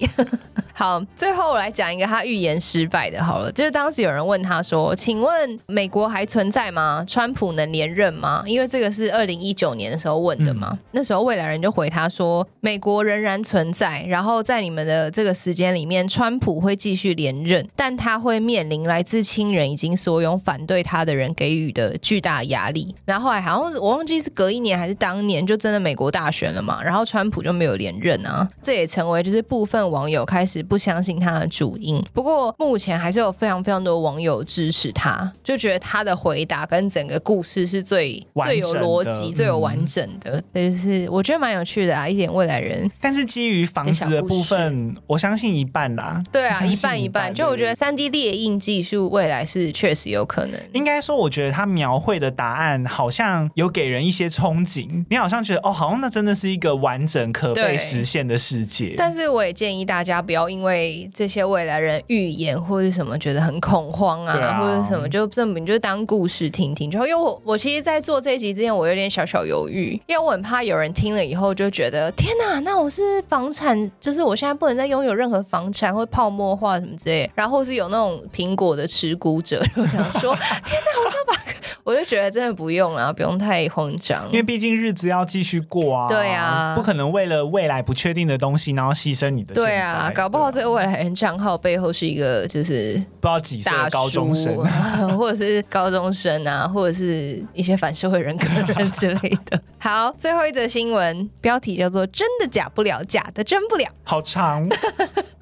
[0.77, 7.05] 好，最后我来讲一个他预言失败的，好了，就是当时有人问他说：“请问美国还存在吗？
[7.07, 22.95] 川普能连任吗？”因为这个是二零一九年的时候问的嘛，嗯、那时候未来人就回他说：“美国仍然存在，然后在你们的。”的这个时间里面，川普会继续连任，但他会面临来自亲人以及所有反对他的人给予的巨大压力。
[23.05, 28.49] 然后还好像我忘记是隔一年还是当年，就真的美国大选了嘛，然后川普就没有连任啊。
[28.59, 32.03] 这也成为就是部分网友开始不相信他的主因。
[32.13, 40.43] 不过目前还是有非常非常多网友支持他，就觉得他的回答跟整个故事是最最有逻辑、最有完整的。
[40.53, 42.89] 嗯、就是我觉得蛮有趣的啊，一点未来人。
[42.99, 46.21] 但是基于房子的部分，我相信一半啦。
[46.31, 47.33] 对啊，一半一半。
[47.33, 50.59] 就我觉得三 D 列印技术未来是确实有可能。
[50.73, 55.05] 应该说，我觉得他描绘的答案好像有给人一些憧憬。
[55.09, 58.95] 你好像觉得哦，好像那真的是一个完整可被实现的世界。
[58.97, 66.89] 但是我也建议大家不要因为这些未来人预言或者什么觉得很恐慌啊，啊或者什么就证明就当故事听听。
[66.89, 77.29] 就因为我我其实，在做这一集之前，我有点小小犹豫，因为我很怕有人听了以后就觉得天哪，那我是房产，就是我现在不能再拥有任何房产，会泡沫化什么之类。
[77.35, 86.07] 然后是有那种苹果的持股者，就想说天哪，我就把，我就觉得真的不用了，不用太慌张，因为毕竟日子要继续过啊。
[86.07, 89.53] 对啊，不可能为了未来不确定的东西，然后牺牲你的。
[89.53, 94.55] 对啊，搞不好这个未来人账号背后是一个就是不知道几岁的高中生，
[95.17, 99.61] 或者是高中生啊，或者是一些反社会人格人 之类的。
[99.79, 104.67] 好，最后一则新闻标题叫做“真的假不了，假的真不了”，好长。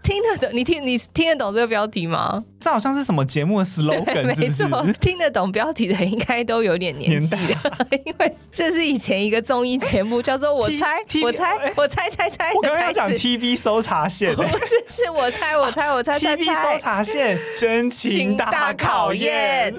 [0.06, 0.50] 听得懂？
[0.56, 2.44] 你听你听得懂这个标题吗？
[2.60, 4.26] 这好像是什么节目的 slogan？
[4.38, 4.68] 没错，
[5.02, 12.52] 听得懂标题的应该都有点年纪了， 因为这是以前一个综艺节目，叫做我 猜我猜我猜猜猜。
[12.54, 19.74] 我刚刚要讲 TV 搜查线，不是，是我猜我猜我猜 TV 搜查线 真情大考验。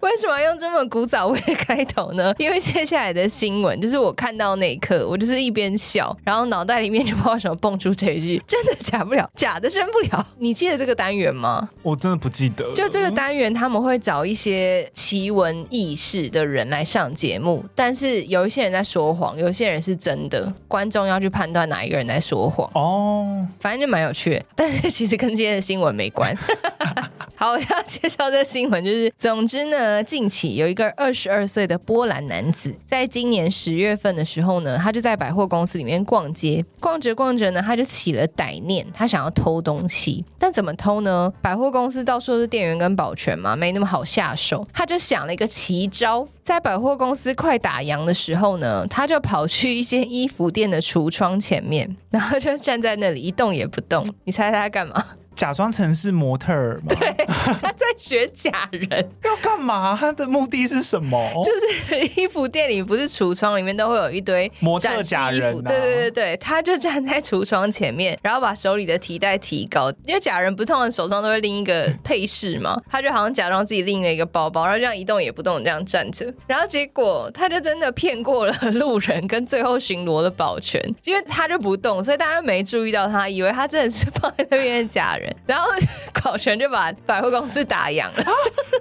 [0.00, 2.32] 为什么用这么古早味的开头呢？
[2.38, 10.26] 因为接下来的新闻就是我看到那一刻，我就是一边笑，然后脑袋里面就不知道什么蹦出这一句：真的假不了， 假的生不了。
[10.38, 11.68] 你记得这个单元吗？
[11.82, 12.72] 我真的不记得。
[12.74, 22.70] 就这个单元，他们会找一些奇闻异事的人来上节目，但是有一些人在说谎，有些人是真的，观众要去判断哪一个人在说谎。
[22.74, 26.34] 哦，反正就蛮有趣的，但是其实跟今天的新闻没关。
[27.38, 40.24] 好，我要介绍这新闻，就是总之呢，近期有一个二十二岁的波兰男子，在今年十月份的时候呢，他就在百货公司里面逛街，逛着逛着呢，他就起了歹念，他想要偷东西。
[40.38, 41.30] 但怎么偷呢？
[41.42, 44.66] 百货公司到处都是店员跟保全嘛，没那么好下手。
[44.72, 54.08] 他就想了一个奇招，在百货公司快打烊的时候呢，他就跑去一间衣服店的橱窗前面，然后就站在那里一动也不动。
[54.24, 55.04] 你猜猜他干嘛？
[55.36, 56.96] 假装成是模特儿吗？
[56.98, 57.26] 对，
[57.62, 58.88] 他在学假人，
[59.22, 59.96] 要干嘛？
[59.98, 61.30] 他的目的是什么？
[61.44, 85.25] 就是衣服店里不是橱窗里面都会有一堆模特假人，啊，对对对对，他就站在橱窗前面，然后把手里的提袋提高，因为假人不是通常手上都会拎一个配饰嘛， 他就好像假装自己拎了一个包包，然后这样一动也不动这样站着，然后结果他就真的骗过了路人跟最后巡逻的保全，因为他就不动，所以大家没注意到他，以为他真的是放在那边的假人。
[85.46, 85.70] 然后
[86.22, 88.24] 保全就把百货公司打烊了，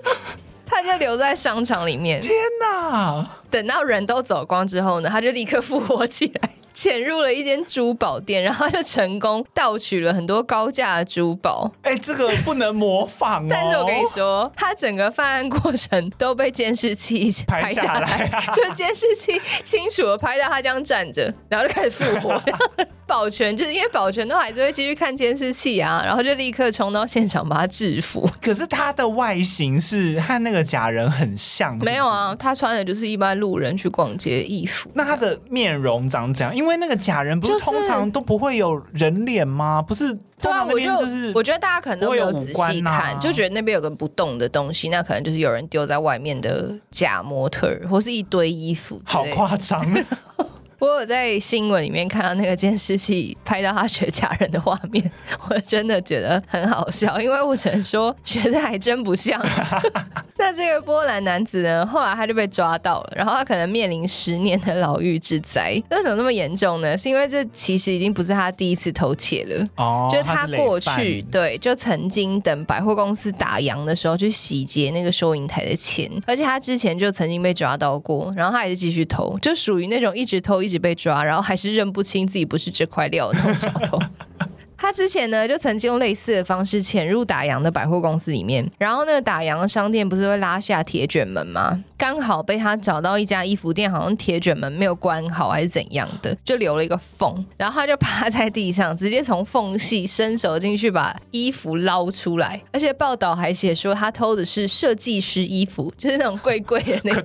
[0.65, 2.19] 他就留在商场里面。
[2.21, 2.31] 天
[2.61, 3.27] 哪！
[3.49, 6.49] 等到人都走光之后呢，他就立刻复活起来。
[6.75, 11.71] 潜入了一间珠宝店，然后就成功盗取了很多高价的珠宝。
[11.83, 13.47] 哎、欸，这个不能模仿哦。
[13.49, 22.43] 但是我跟你说，他整个犯案过程都被监视器拍下来，就监视器清楚的拍到他这样站着，然后就开始复活。
[23.07, 28.27] 保全就是因为保全都还是会继续看监视器啊，然后就立刻冲到现场把他制服。
[28.41, 31.85] 可是他的外形是和那个假人很像是是？
[31.85, 34.89] 没有啊，他穿的就是一般路人去逛街的衣服。
[34.95, 36.55] 那他的面容长怎样？
[36.55, 39.81] 因为那个假人不是通常都不会有人脸吗？
[39.81, 40.91] 不是，对啊，我就
[41.35, 48.99] 我觉得大家可能都没有仔细看，就觉得那边有个不动的东西，那可能就是有人丢在外面的假模特儿，或是一堆衣服。
[49.05, 49.79] 好夸张。
[50.79, 55.09] 我有在新闻里面看到那个监视器拍到他学假人的画面，
[55.49, 59.43] 我真的觉得很好笑，因为我只能说觉得还真不像。
[60.37, 65.81] 那这个波兰男子呢，后来他就被抓到了，然后他可能面临十年的牢狱之灾。
[65.89, 66.97] 为什么那么严重呢？
[66.97, 83.99] 是因为这其实已经不是他第一次偷窃了，哦，就是他过去对，就曾经等百货公司打烊的时候去洗劫那个收银台的钱，而且他之前就曾经被抓到过，然后他还是继续偷，就属于那种一直偷一直被抓，然后还是认不清自己不是这块料的那种小偷。
[84.85, 91.83] 他之前呢，就曾经用类似的方式潜入打烊的百货公司里面，然后那个打烊的商店不是会拉下铁卷门吗？
[91.97, 107.23] 刚好被他找到一家衣服店，好像铁卷门没有关好还是怎样的，就留了一个缝，然后他就趴在地上，直接从缝隙伸手进去把衣服捞出来，而且报道还写说他偷的是设计师衣服，就是那种贵贵的那个，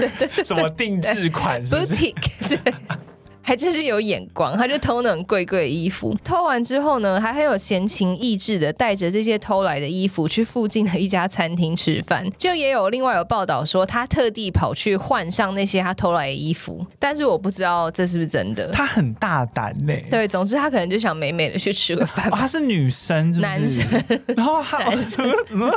[0.00, 1.94] 对对对，什么定制款是不是。
[3.42, 6.16] 还真是有眼光，他就偷那种贵贵的衣服。
[6.24, 12.26] 偷完之后呢，还很有闲情逸致的带着这些偷来的衣服去附近的一家餐厅吃饭。
[12.38, 18.68] 就也有另外有报道说，他特地跑去换上那些他偷来的衣服，但是我不知道这是不是真的。
[18.72, 19.92] 他很大胆呢。
[20.10, 22.28] 对，总之他可能就想美美的去吃个饭。
[22.28, 23.40] 哦，他是女生是是？
[23.40, 24.04] 男生。
[24.36, 25.70] 然后他男生嗯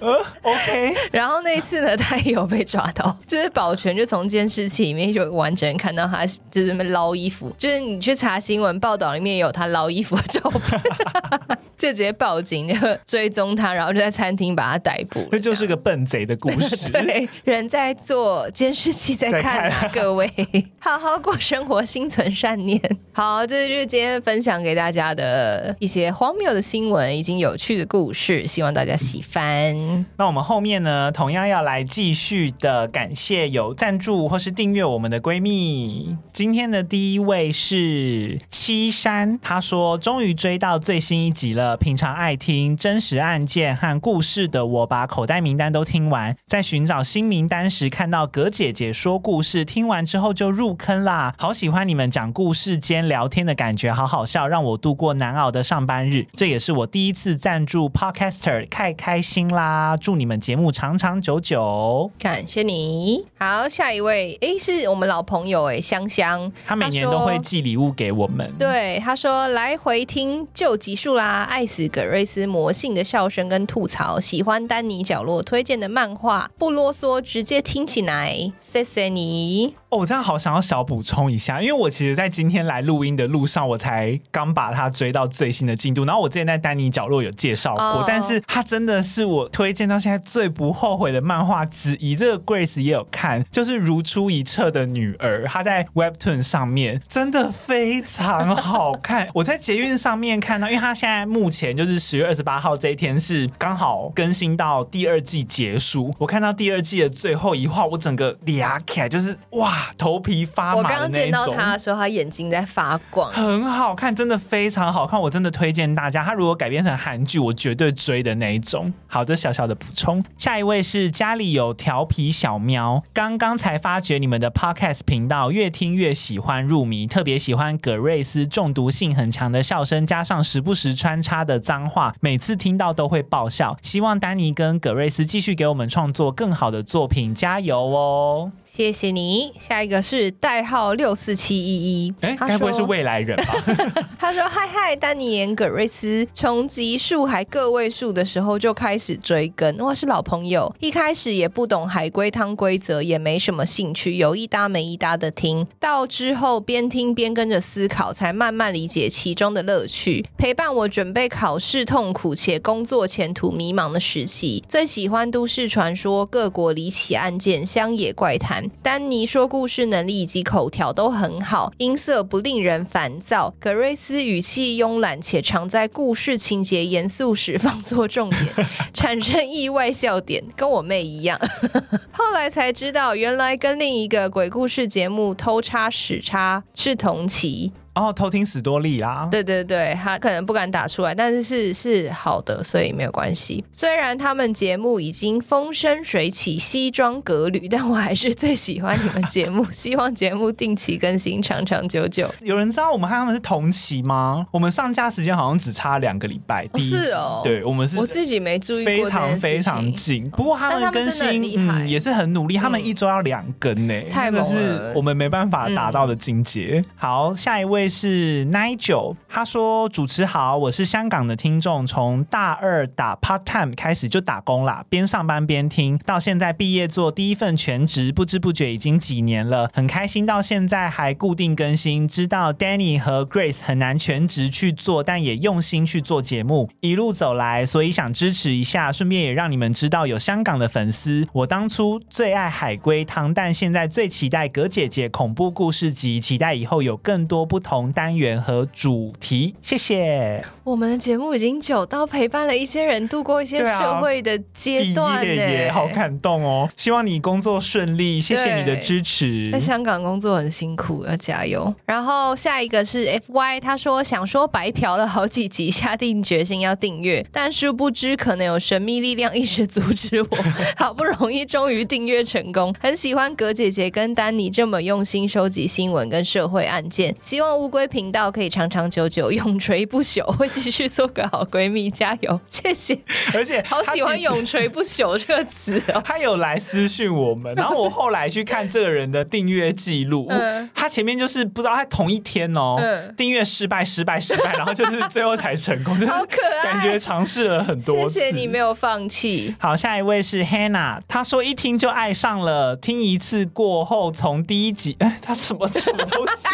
[0.00, 0.94] 嗯 OK。
[1.12, 10.80] 然后那一次呢，他也有被抓到，就是保全就从监视器里面就完整看到他就是那么捞衣服，就是你去查新闻报道里面有他捞衣服的照片。
[11.76, 15.28] 就直接报警，就追踪他，然后就在餐厅把他逮捕。
[15.32, 16.88] 这就是个笨贼的故事。
[16.90, 20.30] 对，人在做，监视器在看啊， 各位，
[20.78, 22.80] 好好过生活，心存善念。
[23.12, 30.06] 好，这就是今天分享给大家的一些荒谬的新闻，以及有趣的故事，希望大家喜欢。
[30.16, 36.16] 那我们后面呢，同样要来继续的感谢有赞助或是订阅我们的闺蜜。
[36.32, 41.76] 今天的第一位是七山，他说终于追到最新一集了。
[41.76, 51.34] 平常爱听真实案件和故事的我，把口袋名单都听完，在寻找新名单时看到葛姐姐说故事，听完之后就入坑啦！
[51.36, 56.28] 好喜欢你们讲故事间聊天的感觉，好好笑，让我度过难熬的上班日。
[56.34, 59.96] 这也是我第一次赞助 Podcaster，太开心啦！
[59.96, 63.26] 祝你们节目长长久久，感谢你。
[63.36, 68.52] 好，下一位，诶，是我们老朋友诶，香香，他每年都会寄礼物给我们。
[68.58, 71.42] 对，他说来回听旧集数啦。
[71.44, 79.74] 爱死葛瑞斯魔性的笑声跟吐槽，喜欢丹尼角落推荐的漫画，不啰嗦，直接听起来，谢谢你。
[79.94, 86.04] 哦，我真的好想要小补充一下，因为我其实，在今天来录音的路上，我才刚把它追到最新的进度。
[86.04, 88.04] 然后我之前在丹尼角落有介绍过，oh.
[88.04, 92.16] 但是它真的是我推荐到现在最不后悔的漫画之一。
[92.16, 99.28] 这个 Grace 也有看，就是如出一辙的女儿，她在 Webtoon 上面真的非常好看。
[99.34, 106.12] 我在捷运上面看到，因为她现在目前就是十月二十八号这一天是刚好更新到第二季结束。
[106.18, 109.83] 我看到第二季的最后一话，我整个俩起来就是哇！
[109.96, 110.78] 头皮发麻。
[110.78, 115.20] 我刚见到他的时候，他眼睛在发光，很好看，真的非常好看。
[115.20, 118.92] 我真的推荐大家，他如果改编成韩剧，我绝对追的那一种。
[119.06, 120.22] 好的，小小的补充。
[120.36, 133.76] 下一位是家里有调皮小喵，刚刚才发觉你们的 Podcast 频道，越听越喜欢入迷，特别喜欢葛瑞斯中毒性很强的笑声，加上时不时穿插的脏话，每次听到都会爆笑。
[133.82, 138.52] 希望丹尼跟葛瑞斯继续给我们创作更好的作品，加油哦！
[138.64, 139.52] 谢谢你。
[139.58, 143.54] 下一个是代号六四七一一，哎，该不会是未来人吧？
[144.18, 150.74] 他说：“嗨嗨，丹尼演葛瑞斯，从集数还个位数的时候就开始追更，哇，是老朋友。
[150.80, 164.64] 一开始也不懂海龟汤规则，也没什么兴趣，有一搭没一搭的听，到之后边听边跟着思考，才慢慢理解其中的乐趣，陪伴我准备考试痛苦且工作前途迷茫的时期。
[164.68, 168.70] 最喜欢都市传说、各国离奇案件、乡野怪谈。
[168.82, 173.54] 丹尼说故事。”能力以及口条都很好，音色不令人烦躁。
[173.60, 181.38] 格瑞斯语气慵懒，且常在故事情节严肃时放作重点， 产生意外笑点，跟我妹一样。
[182.12, 187.72] 后来才知道，原来跟另一个鬼故事节目偷插屎插是同期。
[187.94, 189.28] 哦，偷听史多利啦！
[189.30, 193.64] 对对对，他可能不敢打出来，但是是是好的，所以没有关系。
[193.72, 199.64] 虽然他们节目已经风生水起、西装革履，但我还是最喜欢你们节目。
[199.70, 202.28] 希望节目定期更新，长长久久。
[202.40, 204.44] 有人知道我们和他们是同期吗？
[204.50, 206.66] 我们上架时间好像只差两个礼拜。
[206.66, 206.96] 第一集。
[206.96, 207.96] 是哦，对，我们是。
[207.96, 210.28] 我自己没注意过，非常非常近。
[210.30, 216.82] 不过他们更新嗯也是很努力，他们一周要两更呢，太猛了，是我们没办法达到的境界。
[216.84, 217.83] 嗯、好，下一位。
[217.88, 232.06] 是 Nigel，他说：“主持好，我是香港的听众，从大二打 part time 开始就打工啦，边上班边听，到现在毕业做第一份全职，不知不觉已经几年了，很开心到现在还固定更新。
[232.06, 241.26] 知道 Danny 和 Grace 很难全职去做，但也用心去做节目，一路走来，所以想支持一下，顺便也让你们知道有香港的粉丝。
[241.32, 249.54] 我当初最爱海龟汤，但现在最期待葛姐姐恐怖故事集，期待以后有更多不同。”同单元和主题。
[249.60, 250.42] 谢谢。
[250.62, 256.68] 我们的节目已经久到陪伴了一些人度过一些社会的阶段，欸，耶，好感动哦！
[256.76, 259.50] 希望你工作顺利，谢谢你的支持。
[259.52, 261.74] 在香港工作很辛苦，要加油。
[261.84, 270.28] 然后下一个是 FY，他说想说白嫖了好几集，下定决心要订阅，但殊不知可能有神秘力量一直阻止我。
[270.76, 280.22] 好不容易终于订阅成功，很喜欢葛姐姐跟丹尼这么用心收集新闻跟社会案件，希望乌龟频道可以长长久久，永垂不朽。
[280.36, 282.38] 会继续做个好闺蜜，加油！
[282.46, 282.98] 谢谢，
[283.32, 286.02] 而且好喜欢“永垂不朽”这个词哦。
[286.04, 298.20] 他有来私讯我们，然后 我后来去看这个人的订阅记录，嗯、他前面就是不知道他同一天哦，嗯、订阅失败、失败、失败，然后就是最后才成功， 好可爱，感觉尝试了很多次。
[298.20, 299.54] 谢谢你没有放弃。
[299.58, 306.46] 好，下一位是 Hannah，她说一听就爱上了，听一次过后从第一集，哎，他什么什么东西？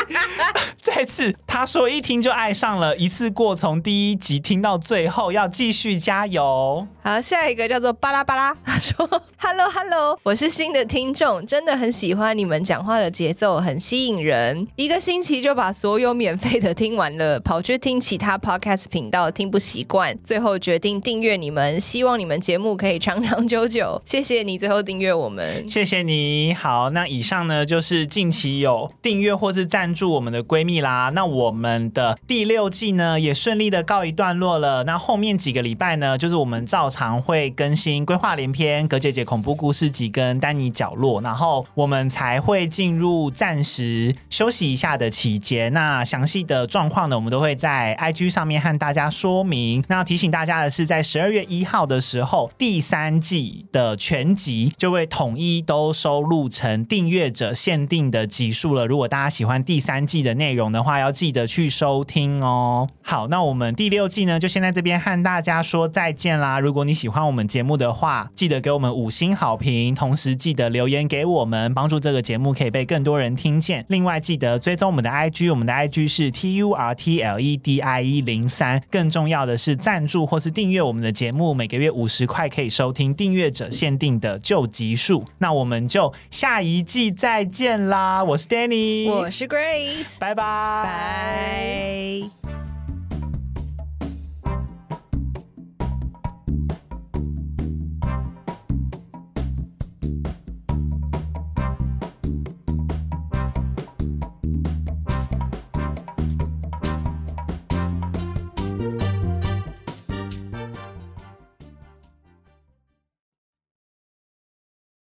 [0.81, 6.87] 再次，他说一听就爱上了，一次过从第一集听到最后，要继续加油。
[7.03, 9.07] 好，下一个叫做巴拉巴拉，他 说
[9.39, 14.67] ：“Hello Hello，我是新的听众，真的很喜欢你们讲话的节奏，很吸引人。
[14.77, 24.01] 一个星期就把所有免费的听完了，跑去听其他 Podcast 频道听不习惯，最后决定订阅你们，希望你们节目可以长长久久。
[24.05, 26.53] 谢谢你最后订阅我们，谢谢你。
[26.53, 30.90] 好，那以上呢就是近期有订阅或是赞助我们的闺蜜啦。
[30.91, 34.83] 啊那我们的第六季呢也顺利的告一段落了。
[34.85, 45.73] 那后面几个礼拜呢，就是我们照常会更新《规划连篇》、葛姐姐恐怖故事集跟丹尼角落，然后我们才会进入暂时休息一下的期间。
[45.73, 49.85] 那详细的状况呢，我们都会在 IG 上面和大家说明。
[49.89, 58.87] 那提醒大家的是，在十二月一号的时候，第三季的全集就会统一都收录成订阅者限定的集数了。
[58.87, 62.89] 如果大家喜欢第三季的内容的话，要记得去收听哦。
[63.03, 66.61] 好，那我们第六季呢，就先在这边和大家说再见啦。
[66.61, 73.85] 如果你喜欢我们节目的话，记得给我们五星好评，同时记得留言给我们，帮助这个节目可以被更多人听见。
[73.89, 78.83] 另外，记得追踪我们的 IG，我们的 IG 是 T U R T L E D I 一零三。
[78.91, 85.25] 更重要的是，赞助或是订阅我们的节目，每个月五十块可以收听订阅者限定的旧集数。
[85.39, 88.23] 那我们就下一季再见啦！
[88.23, 92.31] 我是 Danny，我是 Grace，拜拜拜，